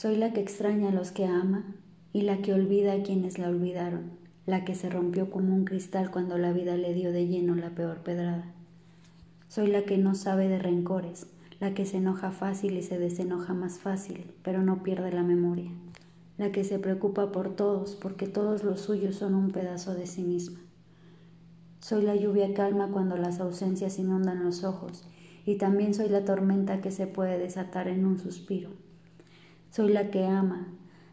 [0.00, 1.64] Soy la que extraña a los que ama
[2.12, 4.12] y la que olvida a quienes la olvidaron,
[4.46, 7.70] la que se rompió como un cristal cuando la vida le dio de lleno la
[7.70, 8.54] peor pedrada.
[9.48, 11.26] Soy la que no sabe de rencores,
[11.58, 15.72] la que se enoja fácil y se desenoja más fácil, pero no pierde la memoria,
[16.36, 20.22] la que se preocupa por todos porque todos los suyos son un pedazo de sí
[20.22, 20.60] misma.
[21.80, 25.08] Soy la lluvia calma cuando las ausencias inundan los ojos
[25.44, 28.70] y también soy la tormenta que se puede desatar en un suspiro.
[29.78, 30.66] Soy la que ama,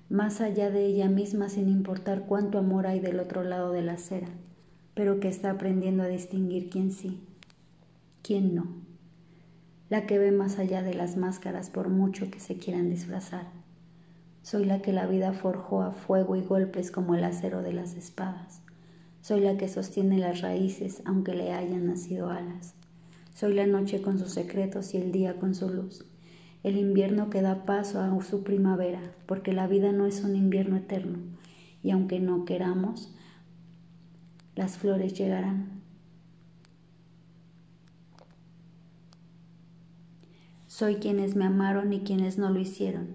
[0.10, 3.94] más allá de ella misma sin importar cuánto amor hay del otro lado de la
[3.94, 4.30] acera,
[4.96, 7.22] pero que está aprendiendo a distinguir quién sí,
[8.24, 8.66] quién no.
[9.88, 13.46] La que ve más allá de las máscaras por mucho que se quieran disfrazar.
[14.42, 17.94] Soy la que la vida forjó a fuego y golpes como el acero de las
[17.94, 18.62] espadas.
[19.22, 22.74] Soy la que sostiene las raíces aunque le hayan nacido alas.
[23.32, 26.04] Soy la noche con sus secretos y el día con su luz.
[26.66, 30.78] El invierno que da paso a su primavera, porque la vida no es un invierno
[30.78, 31.20] eterno,
[31.84, 33.14] y aunque no queramos,
[34.56, 35.84] las flores llegarán.
[40.66, 43.10] Soy quienes me amaron y quienes no lo hicieron,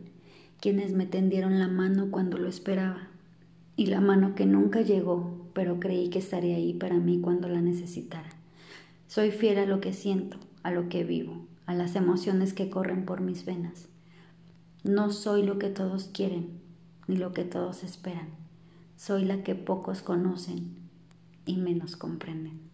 [0.61, 3.09] quienes me tendieron la mano cuando lo esperaba,
[3.75, 7.61] y la mano que nunca llegó, pero creí que estaría ahí para mí cuando la
[7.61, 8.31] necesitara.
[9.09, 13.05] Soy fiel a lo que siento, a lo que vivo, a las emociones que corren
[13.05, 13.87] por mis venas.
[14.83, 16.61] No soy lo que todos quieren,
[17.07, 18.31] ni lo que todos esperan.
[18.97, 20.75] Soy la que pocos conocen
[21.47, 22.70] y menos comprenden.